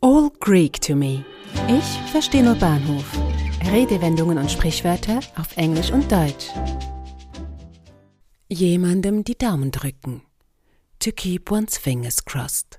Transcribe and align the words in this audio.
All 0.00 0.30
Greek 0.38 0.80
to 0.82 0.94
me. 0.94 1.24
Ich 1.66 2.12
verstehe 2.12 2.44
nur 2.44 2.54
Bahnhof. 2.54 3.18
Redewendungen 3.68 4.38
und 4.38 4.48
Sprichwörter 4.48 5.18
auf 5.36 5.56
Englisch 5.56 5.90
und 5.90 6.12
Deutsch. 6.12 6.50
Jemandem 8.48 9.24
die 9.24 9.36
Daumen 9.36 9.72
drücken. 9.72 10.22
To 11.00 11.10
keep 11.10 11.50
one's 11.50 11.76
fingers 11.76 12.24
crossed. 12.24 12.78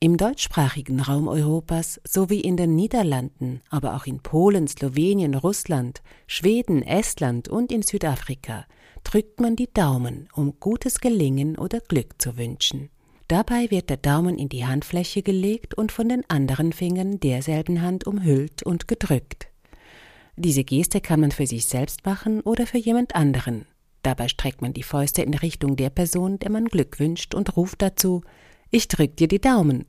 Im 0.00 0.16
deutschsprachigen 0.16 0.98
Raum 0.98 1.28
Europas 1.28 2.00
sowie 2.02 2.40
in 2.40 2.56
den 2.56 2.74
Niederlanden, 2.74 3.62
aber 3.70 3.94
auch 3.94 4.06
in 4.06 4.18
Polen, 4.18 4.66
Slowenien, 4.66 5.36
Russland, 5.36 6.02
Schweden, 6.26 6.82
Estland 6.82 7.48
und 7.48 7.70
in 7.70 7.82
Südafrika 7.82 8.66
drückt 9.04 9.38
man 9.38 9.54
die 9.54 9.72
Daumen, 9.72 10.28
um 10.34 10.58
gutes 10.58 10.98
Gelingen 10.98 11.56
oder 11.56 11.78
Glück 11.78 12.20
zu 12.20 12.36
wünschen. 12.36 12.90
Dabei 13.28 13.70
wird 13.70 13.88
der 13.88 13.96
Daumen 13.96 14.38
in 14.38 14.48
die 14.48 14.66
Handfläche 14.66 15.22
gelegt 15.22 15.74
und 15.74 15.92
von 15.92 16.08
den 16.08 16.28
anderen 16.28 16.72
Fingern 16.72 17.20
derselben 17.20 17.80
Hand 17.80 18.06
umhüllt 18.06 18.62
und 18.62 18.86
gedrückt. 18.86 19.48
Diese 20.36 20.64
Geste 20.64 21.00
kann 21.00 21.20
man 21.20 21.30
für 21.30 21.46
sich 21.46 21.66
selbst 21.66 22.04
machen 22.04 22.40
oder 22.40 22.66
für 22.66 22.78
jemand 22.78 23.14
anderen. 23.14 23.66
Dabei 24.02 24.28
streckt 24.28 24.60
man 24.60 24.74
die 24.74 24.82
Fäuste 24.82 25.22
in 25.22 25.32
Richtung 25.32 25.76
der 25.76 25.90
Person, 25.90 26.38
der 26.38 26.50
man 26.50 26.66
Glück 26.66 27.00
wünscht 27.00 27.34
und 27.34 27.56
ruft 27.56 27.80
dazu 27.80 28.22
Ich 28.70 28.88
drück 28.88 29.16
dir 29.16 29.28
die 29.28 29.40
Daumen. 29.40 29.86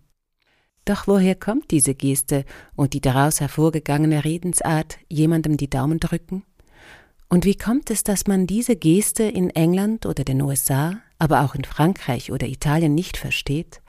Doch 0.86 1.08
woher 1.08 1.36
kommt 1.36 1.72
diese 1.72 1.96
Geste 1.96 2.46
und 2.76 2.94
die 2.94 3.02
daraus 3.02 3.42
hervorgegangene 3.42 4.24
Redensart 4.24 5.00
jemandem 5.10 5.58
die 5.58 5.70
Daumen 5.70 6.00
drücken? 6.00 6.44
Und 7.28 7.44
wie 7.44 7.58
kommt 7.58 7.90
es, 7.90 8.04
dass 8.04 8.28
man 8.28 8.46
diese 8.46 8.76
Geste 8.76 9.24
in 9.24 9.50
England 9.50 10.06
oder 10.06 10.24
den 10.24 10.42
USA, 10.42 11.02
aber 11.20 11.42
auch 11.42 11.56
in 11.56 11.64
Frankreich 11.64 12.32
oder 12.32 12.48
Italien 12.48 12.96
nicht 12.96 13.18
versteht? 13.18 13.82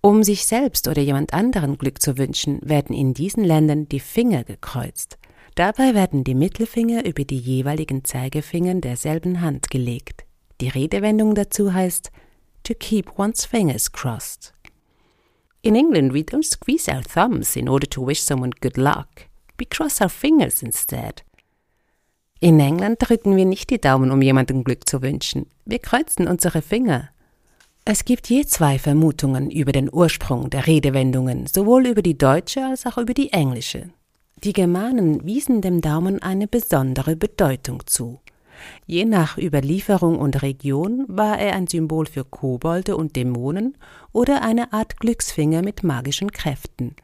Um 0.00 0.24
sich 0.24 0.46
selbst 0.46 0.88
oder 0.88 1.00
jemand 1.00 1.32
anderen 1.32 1.78
Glück 1.78 2.02
zu 2.02 2.18
wünschen, 2.18 2.58
werden 2.62 2.94
in 2.94 3.14
diesen 3.14 3.44
Ländern 3.44 3.88
die 3.88 4.00
Finger 4.00 4.42
gekreuzt. 4.42 5.18
Dabei 5.54 5.94
werden 5.94 6.24
die 6.24 6.34
Mittelfinger 6.34 7.04
über 7.04 7.24
die 7.24 7.38
jeweiligen 7.38 8.04
Zeigefingern 8.04 8.80
derselben 8.80 9.40
Hand 9.40 9.70
gelegt. 9.70 10.24
Die 10.60 10.68
Redewendung 10.68 11.34
dazu 11.34 11.72
heißt 11.72 12.10
to 12.64 12.74
keep 12.74 13.18
one's 13.18 13.44
fingers 13.44 13.90
crossed. 13.90 14.52
In 15.62 15.76
England 15.76 16.12
we 16.12 16.20
don't 16.20 16.44
squeeze 16.44 16.90
our 16.90 17.02
thumbs 17.02 17.54
in 17.54 17.68
order 17.68 17.88
to 17.88 18.04
wish 18.04 18.22
someone 18.22 18.52
good 18.60 18.76
luck. 18.76 19.28
We 19.58 19.66
cross 19.66 20.00
our 20.00 20.08
fingers 20.08 20.62
instead. 20.62 21.22
In 22.42 22.58
England 22.58 22.96
drücken 22.98 23.36
wir 23.36 23.44
nicht 23.44 23.70
die 23.70 23.80
Daumen, 23.80 24.10
um 24.10 24.20
jemandem 24.20 24.64
Glück 24.64 24.88
zu 24.88 25.00
wünschen. 25.00 25.46
Wir 25.64 25.78
kreuzen 25.78 26.26
unsere 26.26 26.60
Finger. 26.60 27.08
Es 27.84 28.04
gibt 28.04 28.28
je 28.28 28.44
zwei 28.46 28.80
Vermutungen 28.80 29.48
über 29.48 29.70
den 29.70 29.88
Ursprung 29.92 30.50
der 30.50 30.66
Redewendungen, 30.66 31.46
sowohl 31.46 31.86
über 31.86 32.02
die 32.02 32.18
deutsche 32.18 32.66
als 32.66 32.84
auch 32.84 32.98
über 32.98 33.14
die 33.14 33.32
englische. 33.32 33.90
Die 34.42 34.52
Germanen 34.52 35.24
wiesen 35.24 35.60
dem 35.60 35.80
Daumen 35.82 36.20
eine 36.20 36.48
besondere 36.48 37.14
Bedeutung 37.14 37.86
zu. 37.86 38.18
Je 38.86 39.04
nach 39.04 39.38
Überlieferung 39.38 40.18
und 40.18 40.42
Region 40.42 41.04
war 41.06 41.38
er 41.38 41.54
ein 41.54 41.68
Symbol 41.68 42.06
für 42.06 42.24
Kobolde 42.24 42.96
und 42.96 43.14
Dämonen 43.14 43.78
oder 44.10 44.42
eine 44.42 44.72
Art 44.72 44.98
Glücksfinger 44.98 45.62
mit 45.62 45.84
magischen 45.84 46.32
Kräften. 46.32 46.96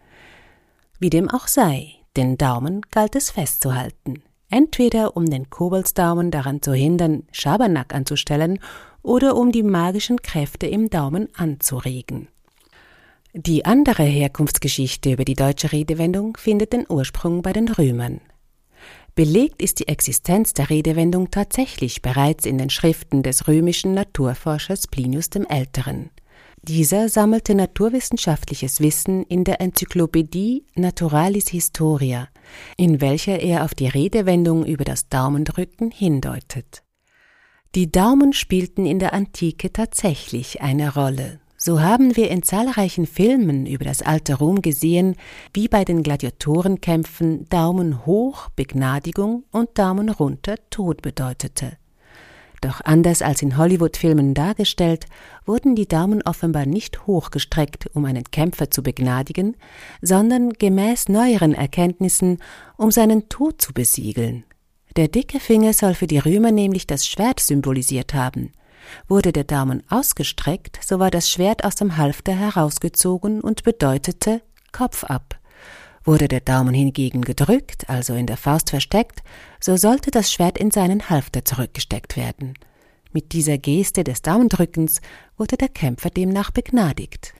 Wie 0.98 1.10
dem 1.10 1.30
auch 1.30 1.46
sei, 1.46 1.94
den 2.16 2.38
Daumen 2.38 2.80
galt 2.90 3.14
es 3.14 3.30
festzuhalten 3.30 4.24
entweder 4.50 5.16
um 5.16 5.26
den 5.26 5.50
Koboldsdaumen 5.50 6.30
daran 6.30 6.62
zu 6.62 6.72
hindern, 6.72 7.24
Schabernack 7.32 7.94
anzustellen, 7.94 8.58
oder 9.02 9.36
um 9.36 9.52
die 9.52 9.62
magischen 9.62 10.20
Kräfte 10.22 10.66
im 10.66 10.90
Daumen 10.90 11.28
anzuregen. 11.34 12.28
Die 13.34 13.64
andere 13.64 14.02
Herkunftsgeschichte 14.02 15.12
über 15.12 15.24
die 15.24 15.34
deutsche 15.34 15.72
Redewendung 15.72 16.36
findet 16.36 16.72
den 16.72 16.86
Ursprung 16.88 17.42
bei 17.42 17.52
den 17.52 17.68
Römern. 17.68 18.20
Belegt 19.14 19.62
ist 19.62 19.80
die 19.80 19.88
Existenz 19.88 20.54
der 20.54 20.70
Redewendung 20.70 21.30
tatsächlich 21.30 22.02
bereits 22.02 22.46
in 22.46 22.56
den 22.56 22.70
Schriften 22.70 23.22
des 23.22 23.48
römischen 23.48 23.92
Naturforschers 23.94 24.86
Plinius 24.86 25.28
dem 25.28 25.44
Älteren. 25.44 26.10
Dieser 26.62 27.08
sammelte 27.08 27.54
naturwissenschaftliches 27.54 28.80
Wissen 28.80 29.22
in 29.24 29.44
der 29.44 29.60
Enzyklopädie 29.60 30.64
Naturalis 30.74 31.48
Historia, 31.48 32.28
in 32.76 33.00
welcher 33.00 33.40
er 33.40 33.64
auf 33.64 33.74
die 33.74 33.86
Redewendung 33.86 34.66
über 34.66 34.84
das 34.84 35.08
Daumendrücken 35.08 35.90
hindeutet. 35.90 36.82
Die 37.74 37.92
Daumen 37.92 38.32
spielten 38.32 38.86
in 38.86 38.98
der 38.98 39.12
Antike 39.12 39.72
tatsächlich 39.72 40.60
eine 40.60 40.94
Rolle. 40.94 41.40
So 41.56 41.80
haben 41.80 42.16
wir 42.16 42.30
in 42.30 42.42
zahlreichen 42.42 43.06
Filmen 43.06 43.66
über 43.66 43.84
das 43.84 44.02
alte 44.02 44.34
Rom 44.34 44.62
gesehen, 44.62 45.16
wie 45.52 45.68
bei 45.68 45.84
den 45.84 46.02
Gladiatorenkämpfen 46.02 47.48
Daumen 47.48 48.06
hoch 48.06 48.48
Begnadigung 48.50 49.44
und 49.50 49.78
Daumen 49.78 50.08
runter 50.08 50.56
Tod 50.70 51.02
bedeutete. 51.02 51.76
Doch 52.60 52.80
anders 52.84 53.22
als 53.22 53.42
in 53.42 53.56
Hollywood-Filmen 53.56 54.34
dargestellt, 54.34 55.06
wurden 55.46 55.76
die 55.76 55.86
Daumen 55.86 56.22
offenbar 56.22 56.66
nicht 56.66 57.06
hochgestreckt, 57.06 57.88
um 57.94 58.04
einen 58.04 58.24
Kämpfer 58.24 58.70
zu 58.70 58.82
begnadigen, 58.82 59.56
sondern 60.02 60.50
gemäß 60.50 61.08
neueren 61.08 61.54
Erkenntnissen, 61.54 62.38
um 62.76 62.90
seinen 62.90 63.28
Tod 63.28 63.62
zu 63.62 63.72
besiegeln. 63.72 64.44
Der 64.96 65.08
dicke 65.08 65.38
Finger 65.38 65.72
soll 65.72 65.94
für 65.94 66.08
die 66.08 66.18
Römer 66.18 66.50
nämlich 66.50 66.86
das 66.86 67.06
Schwert 67.06 67.38
symbolisiert 67.38 68.14
haben. 68.14 68.52
Wurde 69.06 69.32
der 69.32 69.44
Daumen 69.44 69.84
ausgestreckt, 69.88 70.80
so 70.84 70.98
war 70.98 71.10
das 71.10 71.30
Schwert 71.30 71.64
aus 71.64 71.76
dem 71.76 71.96
Halfter 71.96 72.32
herausgezogen 72.32 73.40
und 73.40 73.62
bedeutete 73.62 74.42
Kopf 74.72 75.04
ab. 75.04 75.38
Wurde 76.08 76.26
der 76.26 76.40
Daumen 76.40 76.72
hingegen 76.72 77.20
gedrückt, 77.20 77.90
also 77.90 78.14
in 78.14 78.24
der 78.24 78.38
Faust 78.38 78.70
versteckt, 78.70 79.22
so 79.60 79.76
sollte 79.76 80.10
das 80.10 80.32
Schwert 80.32 80.56
in 80.56 80.70
seinen 80.70 81.10
Halfter 81.10 81.44
zurückgesteckt 81.44 82.16
werden. 82.16 82.54
Mit 83.12 83.32
dieser 83.32 83.58
Geste 83.58 84.04
des 84.04 84.22
Daumendrückens 84.22 85.02
wurde 85.36 85.58
der 85.58 85.68
Kämpfer 85.68 86.08
demnach 86.08 86.50
begnadigt. 86.50 87.34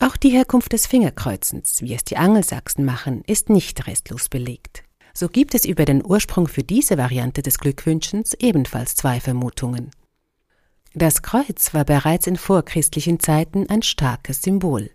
Auch 0.00 0.18
die 0.18 0.28
Herkunft 0.28 0.74
des 0.74 0.86
Fingerkreuzens, 0.86 1.80
wie 1.80 1.94
es 1.94 2.04
die 2.04 2.18
Angelsachsen 2.18 2.84
machen, 2.84 3.22
ist 3.26 3.48
nicht 3.48 3.86
restlos 3.86 4.28
belegt. 4.28 4.82
So 5.14 5.30
gibt 5.30 5.54
es 5.54 5.64
über 5.64 5.86
den 5.86 6.04
Ursprung 6.04 6.46
für 6.46 6.62
diese 6.62 6.98
Variante 6.98 7.40
des 7.40 7.58
Glückwünschens 7.58 8.34
ebenfalls 8.34 8.96
zwei 8.96 9.18
Vermutungen. 9.18 9.92
Das 10.92 11.22
Kreuz 11.22 11.72
war 11.72 11.86
bereits 11.86 12.26
in 12.26 12.36
vorchristlichen 12.36 13.18
Zeiten 13.18 13.66
ein 13.70 13.80
starkes 13.80 14.42
Symbol. 14.42 14.90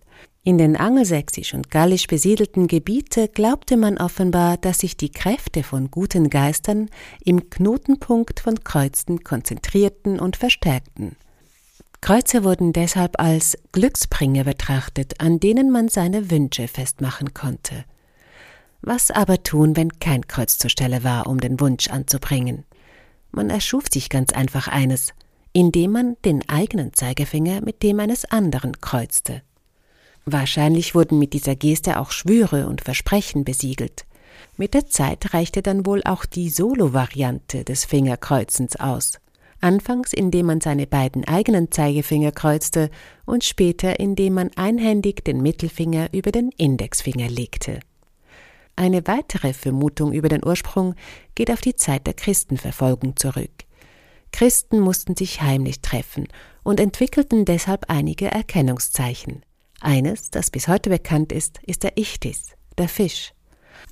In 0.48 0.60
den 0.60 0.78
angelsächsisch 0.78 1.56
und 1.56 1.72
gallisch 1.72 2.06
besiedelten 2.06 2.68
Gebiete 2.68 3.28
glaubte 3.28 3.78
man 3.78 3.98
offenbar, 3.98 4.58
dass 4.58 4.78
sich 4.78 4.96
die 4.96 5.10
Kräfte 5.10 5.64
von 5.64 5.90
guten 5.90 6.30
Geistern 6.30 6.92
im 7.24 7.50
Knotenpunkt 7.50 8.42
von 8.42 8.64
Kreuzen 8.64 9.24
konzentrierten 9.24 10.20
und 10.20 10.36
verstärkten. 10.36 11.16
Kreuze 12.00 12.44
wurden 12.44 12.74
deshalb 12.74 13.20
als 13.20 13.58
Glücksbringer 13.72 14.44
betrachtet, 14.44 15.20
an 15.20 15.40
denen 15.40 15.72
man 15.72 15.88
seine 15.88 16.30
Wünsche 16.30 16.68
festmachen 16.68 17.34
konnte. 17.34 17.84
Was 18.84 19.10
aber 19.10 19.42
tun, 19.42 19.76
wenn 19.76 19.98
kein 19.98 20.28
Kreuz 20.28 20.60
zur 20.60 20.70
Stelle 20.70 21.04
war, 21.04 21.26
um 21.26 21.40
den 21.40 21.60
Wunsch 21.60 21.88
anzubringen? 21.88 22.66
Man 23.32 23.50
erschuf 23.50 23.86
sich 23.92 24.10
ganz 24.10 24.32
einfach 24.32 24.68
eines, 24.68 25.16
indem 25.54 25.94
man 25.94 26.18
den 26.24 26.48
eigenen 26.48 26.94
Zeigefinger 26.94 27.62
mit 27.62 27.82
dem 27.82 28.00
eines 28.00 28.26
anderen 28.26 28.80
kreuzte. 28.80 29.42
Wahrscheinlich 30.26 30.96
wurden 30.96 31.20
mit 31.20 31.34
dieser 31.34 31.56
Geste 31.56 32.00
auch 32.00 32.12
Schwüre 32.12 32.68
und 32.68 32.82
Versprechen 32.82 33.46
besiegelt. 33.46 34.06
Mit 34.58 34.74
der 34.74 34.88
Zeit 34.88 35.34
reichte 35.34 35.62
dann 35.62 35.86
wohl 35.86 36.02
auch 36.04 36.26
die 36.26 36.50
Solo-Variante 36.50 37.64
des 37.64 37.86
Fingerkreuzens 37.86 38.76
aus. 38.78 39.20
Anfangs 39.62 40.14
indem 40.14 40.48
man 40.48 40.62
seine 40.62 40.88
beiden 40.88 41.26
eigenen 41.26 41.72
Zeigefinger 41.72 42.32
kreuzte 42.32 42.90
und 43.26 43.44
später 43.44 44.00
indem 44.00 44.34
man 44.34 44.52
einhändig 44.56 45.24
den 45.24 45.42
Mittelfinger 45.42 46.10
über 46.12 46.32
den 46.32 46.50
Indexfinger 46.58 47.30
legte. 47.30 47.80
Eine 48.76 49.08
weitere 49.08 49.54
Vermutung 49.54 50.12
über 50.12 50.28
den 50.28 50.44
Ursprung 50.44 50.96
geht 51.36 51.52
auf 51.52 51.62
die 51.62 51.76
Zeit 51.76 52.08
der 52.08 52.14
Christenverfolgung 52.14 53.16
zurück. 53.16 53.52
Christen 54.32 54.80
mussten 54.80 55.16
sich 55.16 55.42
heimlich 55.42 55.82
treffen 55.82 56.28
und 56.64 56.80
entwickelten 56.80 57.46
deshalb 57.46 57.86
einige 57.90 58.30
Erkennungszeichen. 58.30 59.44
Eines, 59.86 60.32
das 60.32 60.50
bis 60.50 60.68
heute 60.68 60.90
bekannt 60.90 61.32
ist, 61.32 61.60
ist 61.64 61.84
der 61.84 61.96
Ichthys, 61.96 62.54
der 62.80 62.90
Fisch. 62.90 63.34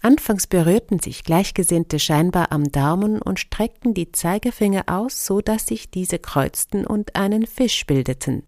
Anfangs 0.01 0.47
berührten 0.47 0.97
sich 0.97 1.23
Gleichgesinnte 1.23 1.99
scheinbar 1.99 2.51
am 2.51 2.71
Daumen 2.71 3.21
und 3.21 3.39
streckten 3.39 3.93
die 3.93 4.11
Zeigefinger 4.11 4.85
aus, 4.87 5.23
so 5.23 5.39
dass 5.39 5.67
sich 5.67 5.91
diese 5.91 6.17
kreuzten 6.17 6.87
und 6.87 7.15
einen 7.15 7.45
Fisch 7.45 7.85
bildeten. 7.85 8.47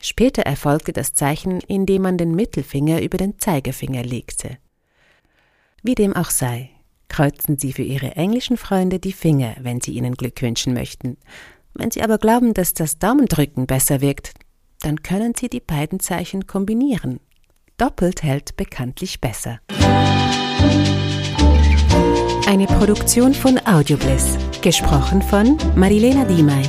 Später 0.00 0.40
erfolgte 0.40 0.94
das 0.94 1.12
Zeichen, 1.12 1.60
indem 1.60 2.00
man 2.00 2.16
den 2.16 2.34
Mittelfinger 2.34 3.02
über 3.02 3.18
den 3.18 3.38
Zeigefinger 3.38 4.02
legte. 4.02 4.56
Wie 5.82 5.94
dem 5.96 6.16
auch 6.16 6.30
sei, 6.30 6.70
kreuzen 7.08 7.58
Sie 7.58 7.74
für 7.74 7.82
Ihre 7.82 8.16
englischen 8.16 8.56
Freunde 8.56 9.00
die 9.00 9.12
Finger, 9.12 9.54
wenn 9.60 9.82
Sie 9.82 9.92
ihnen 9.92 10.14
Glück 10.14 10.40
wünschen 10.40 10.72
möchten. 10.72 11.18
Wenn 11.74 11.90
Sie 11.90 12.02
aber 12.02 12.16
glauben, 12.16 12.54
dass 12.54 12.72
das 12.72 12.98
Daumendrücken 12.98 13.66
besser 13.66 14.00
wirkt, 14.00 14.32
dann 14.80 15.02
können 15.02 15.34
Sie 15.36 15.48
die 15.48 15.60
beiden 15.60 16.00
Zeichen 16.00 16.46
kombinieren. 16.46 17.20
Doppelt 17.76 18.22
hält 18.22 18.56
bekanntlich 18.56 19.20
besser. 19.20 19.60
Eine 22.46 22.66
Produktion 22.66 23.34
von 23.34 23.58
Audiobliss. 23.66 24.36
Gesprochen 24.62 25.22
von 25.22 25.56
Marilena 25.76 26.24
Diemey. 26.24 26.62